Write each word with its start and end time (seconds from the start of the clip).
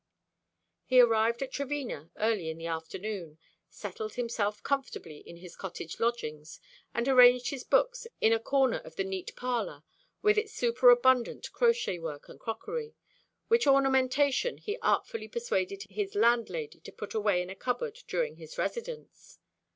He 0.83 0.99
arrived 0.99 1.43
at 1.43 1.51
Trevena 1.51 2.09
early 2.17 2.49
in 2.49 2.57
the 2.57 2.65
afternoon, 2.65 3.37
settled 3.69 4.15
himself 4.15 4.63
comfortably 4.63 5.17
in 5.19 5.37
his 5.37 5.55
cottage 5.55 5.99
lodgings, 5.99 6.59
and 6.91 7.07
arranged 7.07 7.51
his 7.51 7.63
books 7.63 8.07
in 8.19 8.33
a 8.33 8.39
corner 8.39 8.79
of 8.79 8.95
the 8.95 9.03
neat 9.03 9.27
little 9.27 9.39
parlour, 9.47 9.83
with 10.23 10.39
its 10.39 10.53
superabundant 10.55 11.51
crochet 11.51 11.99
work 11.99 12.29
and 12.29 12.39
crockery, 12.39 12.95
which 13.47 13.67
ornamentation 13.67 14.57
he 14.57 14.79
artfully 14.81 15.27
persuaded 15.27 15.83
his 15.87 16.15
landlady 16.15 16.79
to 16.79 16.91
put 16.91 17.13
away 17.13 17.39
in 17.43 17.51
a 17.51 17.55
cupboard 17.55 17.99
during 18.07 18.37
his 18.37 18.57
residence. 18.57 19.37